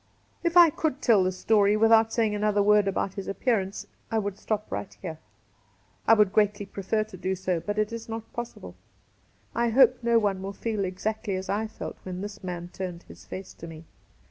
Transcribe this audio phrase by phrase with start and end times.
[0.43, 4.39] If I could tell this story without saying another word about his appearance, I would
[4.39, 5.19] stop right here.
[6.07, 8.73] I would greatly prefer to do so, but it is not possible.
[9.53, 13.25] I hope no one will feel exactly as I felt when this man turned his
[13.27, 13.85] face to me.